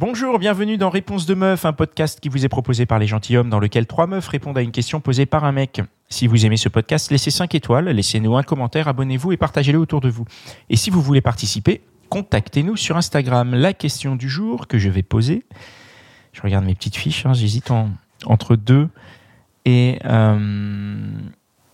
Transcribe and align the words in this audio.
Bonjour, 0.00 0.38
bienvenue 0.38 0.76
dans 0.78 0.90
Réponse 0.90 1.26
de 1.26 1.34
Meuf, 1.34 1.64
un 1.64 1.72
podcast 1.72 2.20
qui 2.20 2.28
vous 2.28 2.44
est 2.44 2.48
proposé 2.48 2.86
par 2.86 3.00
les 3.00 3.08
gentilshommes 3.08 3.50
dans 3.50 3.58
lequel 3.58 3.84
trois 3.84 4.06
meufs 4.06 4.28
répondent 4.28 4.56
à 4.56 4.62
une 4.62 4.70
question 4.70 5.00
posée 5.00 5.26
par 5.26 5.42
un 5.42 5.50
mec. 5.50 5.80
Si 6.08 6.28
vous 6.28 6.46
aimez 6.46 6.56
ce 6.56 6.68
podcast, 6.68 7.10
laissez 7.10 7.32
5 7.32 7.52
étoiles, 7.56 7.88
laissez-nous 7.88 8.36
un 8.36 8.44
commentaire, 8.44 8.86
abonnez-vous 8.86 9.32
et 9.32 9.36
partagez-le 9.36 9.76
autour 9.80 10.00
de 10.00 10.08
vous. 10.08 10.24
Et 10.70 10.76
si 10.76 10.90
vous 10.90 11.02
voulez 11.02 11.20
participer, 11.20 11.80
contactez-nous 12.10 12.76
sur 12.76 12.96
Instagram. 12.96 13.52
La 13.56 13.72
question 13.72 14.14
du 14.14 14.28
jour 14.28 14.68
que 14.68 14.78
je 14.78 14.88
vais 14.88 15.02
poser, 15.02 15.42
je 16.32 16.42
regarde 16.42 16.64
mes 16.64 16.76
petites 16.76 16.94
fiches, 16.96 17.26
hein, 17.26 17.32
j'hésite 17.32 17.72
en- 17.72 17.90
entre 18.24 18.54
deux 18.54 18.88
et... 19.64 19.98
euh, 20.04 21.10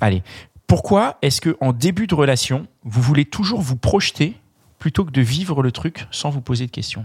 allez, 0.00 0.22
pourquoi 0.68 1.18
est-ce 1.22 1.40
que 1.40 1.56
en 1.60 1.72
début 1.72 2.06
de 2.06 2.14
relation, 2.14 2.68
vous 2.84 3.02
voulez 3.02 3.24
toujours 3.24 3.60
vous 3.62 3.76
projeter 3.76 4.36
plutôt 4.78 5.04
que 5.04 5.10
de 5.10 5.22
vivre 5.22 5.60
le 5.60 5.72
truc 5.72 6.06
sans 6.12 6.30
vous 6.30 6.40
poser 6.40 6.66
de 6.66 6.70
questions? 6.70 7.04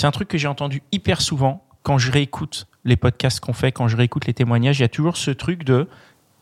C'est 0.00 0.06
un 0.06 0.12
truc 0.12 0.28
que 0.28 0.38
j'ai 0.38 0.48
entendu 0.48 0.82
hyper 0.92 1.20
souvent. 1.20 1.62
Quand 1.82 1.98
je 1.98 2.10
réécoute 2.10 2.66
les 2.86 2.96
podcasts 2.96 3.38
qu'on 3.38 3.52
fait, 3.52 3.70
quand 3.70 3.86
je 3.86 3.98
réécoute 3.98 4.26
les 4.26 4.32
témoignages, 4.32 4.78
il 4.78 4.80
y 4.80 4.84
a 4.86 4.88
toujours 4.88 5.18
ce 5.18 5.30
truc 5.30 5.62
de 5.62 5.88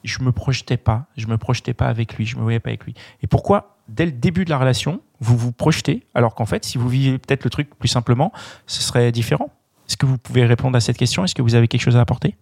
je 0.04 0.22
me 0.22 0.30
projetais 0.30 0.76
pas, 0.76 1.06
je 1.16 1.26
me 1.26 1.36
projetais 1.38 1.74
pas 1.74 1.88
avec 1.88 2.14
lui, 2.14 2.24
je 2.24 2.36
me 2.36 2.42
voyais 2.42 2.60
pas 2.60 2.70
avec 2.70 2.84
lui. 2.84 2.94
Et 3.20 3.26
pourquoi 3.26 3.78
dès 3.88 4.06
le 4.06 4.12
début 4.12 4.44
de 4.44 4.50
la 4.50 4.58
relation, 4.58 5.00
vous 5.18 5.36
vous 5.36 5.50
projetez 5.50 6.06
alors 6.14 6.36
qu'en 6.36 6.46
fait, 6.46 6.64
si 6.64 6.78
vous 6.78 6.88
viviez 6.88 7.18
peut-être 7.18 7.42
le 7.42 7.50
truc 7.50 7.68
plus 7.76 7.88
simplement, 7.88 8.32
ce 8.68 8.80
serait 8.80 9.10
différent? 9.10 9.50
Est-ce 9.88 9.96
que 9.96 10.06
vous 10.06 10.18
pouvez 10.18 10.44
répondre 10.46 10.76
à 10.76 10.80
cette 10.80 10.96
question? 10.96 11.24
Est-ce 11.24 11.34
que 11.34 11.42
vous 11.42 11.56
avez 11.56 11.66
quelque 11.66 11.82
chose 11.82 11.96
à 11.96 12.00
apporter? 12.00 12.36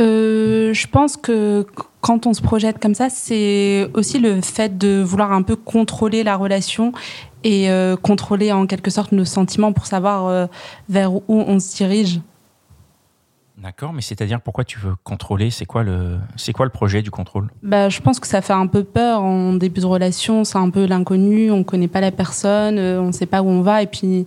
Euh, 0.00 0.74
je 0.74 0.86
pense 0.88 1.16
que 1.16 1.62
qu- 1.62 1.82
quand 2.04 2.26
on 2.26 2.34
se 2.34 2.42
projette 2.42 2.78
comme 2.78 2.94
ça, 2.94 3.08
c'est 3.08 3.88
aussi 3.94 4.18
le 4.18 4.42
fait 4.42 4.76
de 4.76 5.02
vouloir 5.02 5.32
un 5.32 5.40
peu 5.40 5.56
contrôler 5.56 6.22
la 6.22 6.36
relation 6.36 6.92
et 7.44 7.70
euh, 7.70 7.96
contrôler 7.96 8.52
en 8.52 8.66
quelque 8.66 8.90
sorte 8.90 9.12
nos 9.12 9.24
sentiments 9.24 9.72
pour 9.72 9.86
savoir 9.86 10.26
euh, 10.26 10.46
vers 10.90 11.14
où 11.14 11.22
on 11.28 11.58
se 11.58 11.74
dirige. 11.74 12.20
D'accord, 13.56 13.94
mais 13.94 14.02
c'est-à-dire 14.02 14.42
pourquoi 14.42 14.64
tu 14.64 14.78
veux 14.78 14.96
contrôler? 15.02 15.50
C'est 15.50 15.64
quoi 15.64 15.82
le 15.82 16.18
c'est 16.36 16.52
quoi 16.52 16.66
le 16.66 16.70
projet 16.70 17.00
du 17.00 17.10
contrôle? 17.10 17.48
Bah, 17.62 17.88
je 17.88 18.02
pense 18.02 18.20
que 18.20 18.26
ça 18.26 18.42
fait 18.42 18.52
un 18.52 18.66
peu 18.66 18.84
peur 18.84 19.22
en 19.22 19.54
début 19.54 19.80
de 19.80 19.86
relation, 19.86 20.44
c'est 20.44 20.58
un 20.58 20.68
peu 20.68 20.84
l'inconnu, 20.84 21.50
on 21.50 21.64
connaît 21.64 21.88
pas 21.88 22.02
la 22.02 22.12
personne, 22.12 22.78
euh, 22.78 23.00
on 23.00 23.12
sait 23.12 23.24
pas 23.24 23.40
où 23.40 23.48
on 23.48 23.62
va 23.62 23.80
et 23.80 23.86
puis 23.86 24.26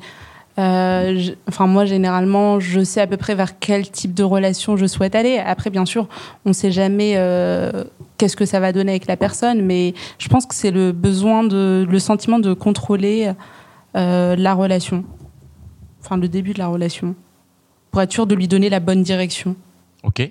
je- 0.58 1.34
enfin 1.48 1.68
moi 1.68 1.86
généralement 1.86 2.60
je 2.60 2.84
sais 2.84 3.00
à 3.02 3.08
peu 3.08 3.18
près 3.18 3.36
vers 3.36 3.60
quel 3.60 3.90
type 3.90 4.14
de 4.14 4.24
relation 4.24 4.76
je 4.78 4.86
souhaite 4.88 5.16
aller. 5.16 5.38
Après 5.38 5.70
bien 5.70 5.86
sûr 5.86 6.08
on 6.46 6.54
sait 6.54 6.72
jamais 6.72 7.14
euh, 7.18 7.84
qu'est-ce 8.18 8.36
que 8.36 8.46
ça 8.46 8.60
va 8.60 8.72
donner 8.74 8.92
avec 8.94 9.06
la 9.08 9.18
personne, 9.18 9.62
mais 9.62 9.94
je 10.18 10.28
pense 10.30 10.46
que 10.48 10.56
c'est 10.56 10.72
le 10.72 10.92
besoin 10.92 11.44
de 11.44 11.86
le 11.88 12.00
sentiment 12.00 12.40
de 12.40 12.54
contrôler 12.54 13.32
euh, 13.96 14.36
la 14.36 14.54
relation, 14.56 15.04
enfin 16.04 16.18
le 16.18 16.28
début 16.28 16.54
de 16.54 16.60
la 16.60 16.68
relation, 16.68 17.14
pour 17.92 18.02
être 18.02 18.12
sûr 18.12 18.26
de 18.26 18.34
lui 18.36 18.48
donner 18.48 18.70
la 18.70 18.80
bonne 18.80 19.04
direction. 19.04 19.56
Ok. 20.08 20.22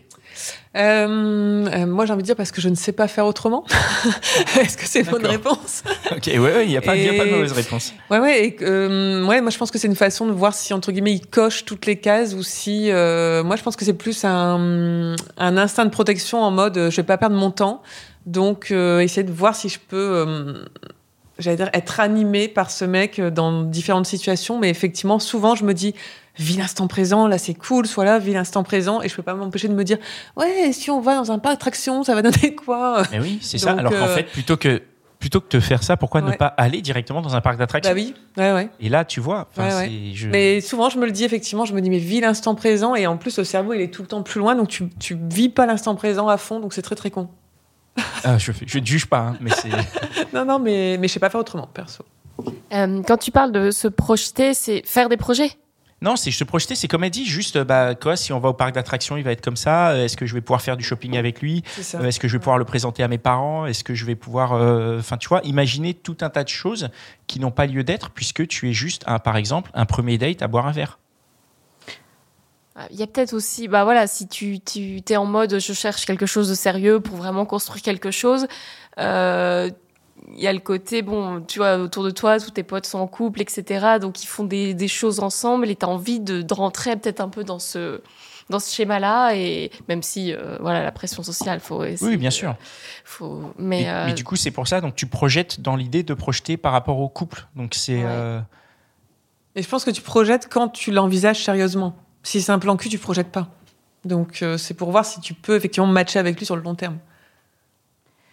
Euh, 0.76 1.66
euh, 1.66 1.86
moi, 1.86 2.04
j'ai 2.04 2.12
envie 2.12 2.22
de 2.22 2.26
dire 2.26 2.36
parce 2.36 2.50
que 2.50 2.60
je 2.60 2.68
ne 2.68 2.74
sais 2.74 2.92
pas 2.92 3.08
faire 3.08 3.24
autrement. 3.24 3.64
Est-ce 4.60 4.76
que 4.76 4.84
c'est 4.86 5.00
une 5.00 5.06
bonne 5.06 5.24
réponse? 5.26 5.82
Ok, 6.14 6.26
ouais, 6.26 6.38
ouais, 6.38 6.64
il 6.66 6.68
n'y 6.68 6.76
a, 6.76 6.82
pas- 6.82 6.94
y 6.96 7.08
a 7.08 7.14
pas 7.14 7.24
de 7.24 7.30
mauvaise 7.30 7.52
réponse. 7.52 7.94
Ouais, 8.10 8.18
ouais. 8.18 8.44
Et, 8.46 8.56
euh, 8.60 9.24
ouais, 9.26 9.40
moi, 9.40 9.50
je 9.50 9.56
pense 9.56 9.70
que 9.70 9.78
c'est 9.78 9.86
une 9.88 9.96
façon 9.96 10.26
de 10.26 10.32
voir 10.32 10.52
si 10.54 10.74
entre 10.74 10.92
guillemets 10.92 11.14
il 11.14 11.26
coche 11.26 11.64
toutes 11.64 11.86
les 11.86 11.96
cases 11.98 12.34
ou 12.34 12.42
si. 12.42 12.90
euh, 12.90 13.42
moi, 13.44 13.56
je 13.56 13.62
pense 13.62 13.76
que 13.76 13.84
c'est 13.86 13.94
plus 13.94 14.24
un, 14.24 15.16
un 15.38 15.56
instinct 15.56 15.86
de 15.86 15.90
protection 15.90 16.42
en 16.42 16.50
mode 16.50 16.74
je 16.90 16.96
vais 16.96 17.02
pas 17.02 17.16
perdre 17.16 17.36
mon 17.36 17.50
temps, 17.50 17.82
donc 18.26 18.70
essayer 18.70 19.22
de 19.24 19.32
voir 19.32 19.54
si 19.56 19.70
je 19.70 19.78
peux. 19.78 20.66
J'allais 21.38 21.56
dire 21.56 21.70
être 21.74 22.00
animé 22.00 22.48
par 22.48 22.70
ce 22.70 22.84
mec 22.84 23.18
euh, 23.18 23.30
dans 23.30 23.62
différentes 23.62 24.06
situations, 24.06 24.58
mais 24.58 24.70
effectivement, 24.70 25.18
souvent, 25.18 25.54
je 25.54 25.64
me 25.64 25.74
dis, 25.74 25.94
vis 26.38 26.56
l'instant 26.56 26.86
présent, 26.86 27.26
là, 27.26 27.36
c'est 27.38 27.54
cool, 27.54 27.86
soit 27.86 28.04
là, 28.04 28.18
vis 28.18 28.32
l'instant 28.32 28.62
présent, 28.62 29.02
et 29.02 29.08
je 29.08 29.14
peux 29.14 29.22
pas 29.22 29.34
m'empêcher 29.34 29.68
de 29.68 29.74
me 29.74 29.84
dire, 29.84 29.98
ouais, 30.36 30.72
si 30.72 30.90
on 30.90 31.00
va 31.00 31.16
dans 31.16 31.32
un 31.32 31.38
parc 31.38 31.56
d'attractions, 31.56 32.02
ça 32.04 32.14
va 32.14 32.22
donner 32.22 32.54
quoi? 32.54 33.02
Mais 33.12 33.20
oui, 33.20 33.38
c'est 33.42 33.58
ça. 33.58 33.72
Alors 33.72 33.92
qu'en 33.92 34.04
euh, 34.06 34.14
fait, 34.14 34.24
plutôt 34.24 34.56
que 34.56 34.82
plutôt 35.18 35.40
que 35.40 35.48
de 35.48 35.60
faire 35.60 35.82
ça, 35.82 35.96
pourquoi 35.96 36.20
ne 36.20 36.32
pas 36.32 36.46
aller 36.46 36.82
directement 36.82 37.22
dans 37.22 37.34
un 37.36 37.40
parc 37.40 37.58
d'attractions? 37.58 37.92
Bah 37.92 38.00
oui, 38.00 38.14
ouais, 38.36 38.52
ouais. 38.52 38.68
Et 38.80 38.88
là, 38.88 39.04
tu 39.04 39.20
vois, 39.20 39.48
Ouais, 39.56 39.90
je- 40.14 40.28
Mais 40.28 40.60
souvent, 40.60 40.90
je 40.90 40.98
me 40.98 41.06
le 41.06 41.12
dis 41.12 41.24
effectivement, 41.24 41.64
je 41.64 41.74
me 41.74 41.80
dis, 41.80 41.90
mais 41.90 41.98
vis 41.98 42.20
l'instant 42.20 42.54
présent, 42.54 42.94
et 42.94 43.06
en 43.06 43.16
plus, 43.16 43.36
le 43.38 43.44
cerveau, 43.44 43.72
il 43.72 43.80
est 43.80 43.92
tout 43.92 44.02
le 44.02 44.08
temps 44.08 44.22
plus 44.22 44.40
loin, 44.40 44.54
donc 44.54 44.68
tu, 44.68 44.88
tu 45.00 45.16
vis 45.30 45.48
pas 45.48 45.66
l'instant 45.66 45.94
présent 45.94 46.28
à 46.28 46.36
fond, 46.36 46.60
donc 46.60 46.74
c'est 46.74 46.82
très 46.82 46.94
très 46.96 47.10
con. 47.10 47.28
Ah, 48.28 48.38
je 48.38 48.50
je 48.66 48.78
ne 48.80 48.84
juge 48.84 49.06
pas, 49.06 49.20
hein, 49.20 49.36
mais 49.40 49.50
c'est 49.50 49.68
Non, 50.34 50.44
non, 50.44 50.58
mais, 50.58 50.96
mais 50.98 51.06
je 51.06 51.12
sais 51.12 51.20
pas 51.20 51.30
faire 51.30 51.40
autrement, 51.40 51.68
perso. 51.72 52.04
Euh, 52.72 53.02
quand 53.06 53.16
tu 53.16 53.30
parles 53.30 53.52
de 53.52 53.70
se 53.70 53.86
projeter, 53.88 54.52
c'est 54.52 54.82
faire 54.84 55.08
des 55.08 55.16
projets? 55.16 55.52
non, 56.02 56.14
c'est 56.16 56.30
je 56.30 56.38
te 56.38 56.44
projeter, 56.44 56.74
c'est 56.74 56.88
comme 56.88 57.04
elle 57.04 57.10
dit, 57.10 57.24
juste 57.24 57.56
bah 57.56 57.94
quoi, 57.94 58.16
si 58.16 58.30
on 58.32 58.38
va 58.38 58.50
au 58.50 58.52
parc 58.52 58.74
d'attractions, 58.74 59.16
il 59.16 59.24
va 59.24 59.32
être 59.32 59.40
comme 59.40 59.56
ça. 59.56 59.90
euh, 59.92 60.04
Est-ce 60.04 60.16
que 60.18 60.26
je 60.26 60.34
vais 60.34 60.42
pouvoir 60.42 60.60
faire 60.60 60.76
du 60.76 60.84
shopping 60.84 61.16
avec 61.16 61.40
lui? 61.40 61.62
Euh, 61.94 62.04
Est-ce 62.04 62.20
que 62.20 62.28
je 62.28 62.34
vais 62.34 62.38
pouvoir 62.38 62.58
le 62.58 62.66
présenter 62.66 63.02
à 63.02 63.08
mes 63.08 63.16
parents? 63.16 63.64
Est-ce 63.64 63.82
que 63.82 63.94
je 63.94 64.04
vais 64.04 64.14
pouvoir, 64.14 64.52
euh, 64.52 64.98
enfin, 64.98 65.16
tu 65.16 65.26
vois, 65.28 65.40
imaginer 65.44 65.94
tout 65.94 66.18
un 66.20 66.28
tas 66.28 66.44
de 66.44 66.50
choses 66.50 66.90
qui 67.26 67.40
n'ont 67.40 67.50
pas 67.50 67.64
lieu 67.64 67.82
d'être 67.82 68.10
puisque 68.10 68.46
tu 68.46 68.68
es 68.68 68.72
juste, 68.74 69.04
un, 69.06 69.18
par 69.18 69.36
exemple, 69.38 69.70
un 69.72 69.86
premier 69.86 70.18
date 70.18 70.42
à 70.42 70.48
boire 70.48 70.66
un 70.66 70.72
verre. 70.72 70.98
Ah, 72.76 72.86
Il 72.90 72.96
y 72.96 73.02
a 73.02 73.06
peut-être 73.06 73.32
aussi, 73.32 73.68
bah 73.68 73.84
voilà, 73.84 74.06
si 74.06 74.28
tu, 74.28 74.60
tu 74.60 75.00
es 75.08 75.16
en 75.16 75.24
mode 75.26 75.58
je 75.58 75.72
cherche 75.72 76.04
quelque 76.04 76.26
chose 76.26 76.48
de 76.48 76.54
sérieux 76.54 77.00
pour 77.00 77.16
vraiment 77.16 77.46
construire 77.46 77.82
quelque 77.82 78.10
chose, 78.10 78.46
euh, 78.98 79.70
il 80.34 80.40
y 80.42 80.46
a 80.46 80.52
le 80.52 80.58
côté, 80.58 81.02
bon, 81.02 81.40
tu 81.42 81.58
vois, 81.58 81.76
autour 81.76 82.02
de 82.04 82.10
toi, 82.10 82.38
tous 82.40 82.50
tes 82.50 82.62
potes 82.62 82.86
sont 82.86 82.98
en 82.98 83.06
couple, 83.06 83.40
etc. 83.42 83.98
Donc 84.00 84.22
ils 84.22 84.26
font 84.26 84.44
des, 84.44 84.74
des 84.74 84.88
choses 84.88 85.20
ensemble 85.20 85.68
et 85.70 85.76
tu 85.76 85.84
as 85.86 85.88
envie 85.88 86.20
de, 86.20 86.42
de 86.42 86.54
rentrer 86.54 86.96
peut-être 86.96 87.20
un 87.20 87.28
peu 87.28 87.44
dans 87.44 87.58
ce, 87.58 88.00
dans 88.50 88.58
ce 88.58 88.74
schéma-là. 88.74 89.34
Et 89.36 89.70
même 89.88 90.02
si, 90.02 90.32
euh, 90.32 90.56
voilà, 90.60 90.82
la 90.82 90.92
pression 90.92 91.22
sociale, 91.22 91.60
faut 91.60 91.84
essayer, 91.84 92.10
Oui, 92.10 92.16
bien 92.16 92.30
sûr. 92.30 92.56
Faut, 93.04 93.52
mais, 93.58 93.82
Mais, 93.82 93.88
euh, 93.90 94.06
mais 94.06 94.14
du 94.14 94.24
coup, 94.24 94.36
c'est 94.36 94.50
pour 94.50 94.66
ça. 94.68 94.80
Donc, 94.80 94.96
tu 94.96 95.06
projettes 95.06 95.60
dans 95.60 95.76
l'idée 95.76 96.02
de 96.02 96.14
projeter 96.14 96.56
par 96.56 96.72
rapport 96.72 96.98
au 96.98 97.08
couple. 97.08 97.46
Donc, 97.54 97.74
c'est. 97.74 97.96
Ouais. 97.98 98.04
euh, 98.06 98.40
Et 99.54 99.62
je 99.62 99.68
pense 99.68 99.84
que 99.84 99.90
tu 99.90 100.02
projettes 100.02 100.48
quand 100.50 100.68
tu 100.68 100.90
l'envisages 100.92 101.44
sérieusement. 101.44 101.94
Si 102.26 102.42
c'est 102.42 102.50
un 102.50 102.58
plan 102.58 102.76
cul, 102.76 102.88
tu 102.88 102.98
projettes 102.98 103.30
pas. 103.30 103.46
Donc, 104.04 104.42
euh, 104.42 104.58
c'est 104.58 104.74
pour 104.74 104.90
voir 104.90 105.04
si 105.06 105.20
tu 105.20 105.32
peux 105.32 105.54
effectivement 105.54 105.86
matcher 105.86 106.18
avec 106.18 106.36
lui 106.38 106.44
sur 106.44 106.56
le 106.56 106.62
long 106.62 106.74
terme. 106.74 106.98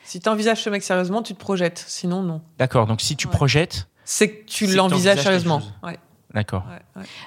Si 0.03 0.19
tu 0.19 0.27
envisages 0.29 0.63
ce 0.63 0.69
mec 0.71 0.81
sérieusement, 0.81 1.21
tu 1.21 1.35
te 1.35 1.39
projettes. 1.39 1.83
Sinon, 1.87 2.23
non. 2.23 2.41
D'accord. 2.57 2.87
Donc, 2.87 3.01
si 3.01 3.15
tu 3.15 3.27
Ouais. 3.27 3.33
projettes, 3.33 3.87
C'est 4.03 4.29
que 4.31 4.45
tu 4.45 4.65
l'envisages 4.65 5.21
sérieusement. 5.21 5.61
Ouais, 5.83 5.99
d'accord. 6.33 6.63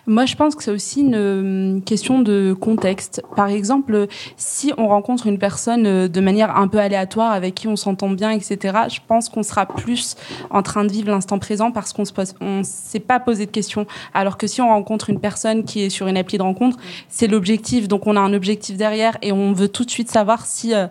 Moi, 0.06 0.27
je 0.27 0.37
pense 0.37 0.55
que 0.55 0.62
c'est 0.62 0.71
aussi 0.71 1.00
une 1.00 1.15
euh, 1.15 1.81
question 1.81 2.21
de 2.21 2.55
contexte. 2.59 3.22
Par 3.37 3.49
exemple, 3.49 4.06
si 4.37 4.72
on 4.78 4.89
rencontre 4.89 5.27
une 5.27 5.39
personne 5.39 5.87
euh, 5.87 6.09
de 6.09 6.21
manière 6.21 6.56
un 6.56 6.69
peu 6.69 6.78
aléatoire, 6.78 7.33
avec 7.33 7.55
qui 7.55 7.69
on 7.69 7.77
s'entend 7.77 8.11
bien, 8.11 8.31
etc., 8.31 8.78
je 8.89 9.00
pense 9.06 9.28
qu'on 9.28 9.43
sera 9.43 9.66
plus 9.66 10.16
en 10.50 10.62
train 10.62 10.84
de 10.84 10.93
vivre 10.93 11.11
l'instant 11.11 11.39
présent 11.39 11.72
parce 11.72 11.93
qu'on 11.93 12.05
on 12.41 12.62
s'est 12.65 13.00
pas 13.00 13.21
posé 13.21 13.47
de 13.47 13.50
questions. 13.50 13.87
Alors 14.12 14.39
que 14.39 14.47
si 14.47 14.61
on 14.61 14.69
rencontre 14.69 15.11
une 15.11 15.21
personne 15.21 15.65
qui 15.65 15.83
est 15.83 15.91
sur 15.91 16.09
une 16.09 16.16
appli 16.16 16.39
de 16.39 16.43
rencontre, 16.43 16.77
c'est 17.09 17.28
l'objectif. 17.28 17.89
Donc, 17.89 18.06
on 18.06 18.16
a 18.16 18.21
un 18.21 18.34
objectif 18.34 18.77
derrière 18.77 19.16
et 19.22 19.33
on 19.33 19.53
veut 19.53 19.69
tout 19.69 19.84
de 19.84 19.91
suite 19.91 20.11
savoir 20.11 20.47
si 20.47 20.75
euh, 20.75 20.87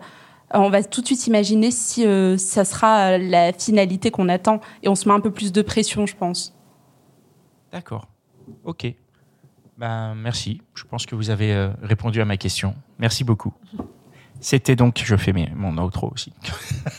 on 0.54 0.70
va 0.70 0.82
tout 0.82 1.02
de 1.02 1.06
suite 1.06 1.26
imaginer 1.26 1.70
si 1.70 2.06
ça 2.38 2.64
sera 2.64 3.18
la 3.18 3.52
finalité 3.52 4.10
qu'on 4.12 4.28
attend 4.28 4.60
et 4.82 4.88
on 4.88 4.94
se 4.94 5.08
met 5.08 5.14
un 5.14 5.20
peu 5.20 5.32
plus 5.32 5.52
de 5.52 5.60
pression, 5.60 6.06
je 6.06 6.14
pense. 6.14 6.55
D'accord. 7.76 8.08
Ok. 8.64 8.86
Ben, 9.76 10.14
merci. 10.14 10.62
Je 10.74 10.84
pense 10.84 11.04
que 11.04 11.14
vous 11.14 11.28
avez 11.28 11.52
euh, 11.52 11.68
répondu 11.82 12.22
à 12.22 12.24
ma 12.24 12.38
question. 12.38 12.74
Merci 12.98 13.22
beaucoup. 13.22 13.52
C'était 14.40 14.76
donc, 14.76 15.02
je 15.04 15.14
fais 15.14 15.34
mon 15.54 15.76
outro 15.76 16.10
aussi. 16.10 16.32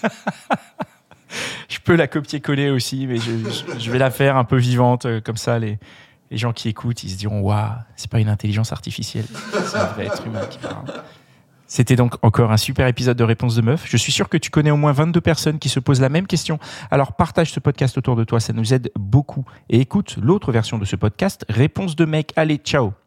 je 1.67 1.79
peux 1.79 1.95
la 1.95 2.07
copier-coller 2.07 2.69
aussi, 2.69 3.07
mais 3.07 3.17
je, 3.17 3.89
vais 3.91 3.97
la 3.97 4.11
faire 4.11 4.38
un 4.38 4.43
peu 4.43 4.57
vivante, 4.57 5.07
euh, 5.07 5.19
comme 5.19 5.38
ça 5.38 5.57
les, 5.57 5.79
les 6.29 6.38
gens 6.38 6.53
qui 6.53 6.69
écoutent, 6.69 7.03
ils 7.03 7.09
se 7.09 7.17
diront 7.17 7.41
Waouh, 7.41 7.71
c'est 7.95 8.11
pas 8.11 8.19
une 8.19 8.29
intelligence 8.29 8.71
artificielle, 8.71 9.25
c'est 9.51 9.77
un 9.77 9.85
vrai 9.85 10.06
être 10.06 10.27
humain 10.27 10.45
qui 10.45 10.59
parle. 10.59 10.85
C'était 11.67 11.95
donc 11.95 12.15
encore 12.21 12.51
un 12.51 12.57
super 12.57 12.87
épisode 12.87 13.17
de 13.17 13.23
Réponse 13.23 13.55
de 13.55 13.61
Meuf. 13.61 13.85
Je 13.85 13.97
suis 13.97 14.11
sûr 14.11 14.29
que 14.29 14.37
tu 14.37 14.49
connais 14.49 14.71
au 14.71 14.77
moins 14.77 14.93
22 14.93 15.21
personnes 15.21 15.59
qui 15.59 15.69
se 15.69 15.79
posent 15.79 16.01
la 16.01 16.09
même 16.09 16.27
question. 16.27 16.59
Alors 16.91 17.13
partage 17.13 17.51
ce 17.51 17.59
podcast 17.59 17.97
autour 17.97 18.15
de 18.15 18.23
toi, 18.23 18.39
ça 18.39 18.53
nous 18.53 18.73
aide 18.73 18.91
beaucoup. 18.95 19.45
Et 19.69 19.79
écoute 19.79 20.17
l'autre 20.21 20.51
version 20.51 20.77
de 20.77 20.85
ce 20.85 20.95
podcast, 20.95 21.45
Réponse 21.49 21.95
de 21.95 22.05
mec. 22.05 22.33
Allez, 22.35 22.57
ciao 22.57 22.97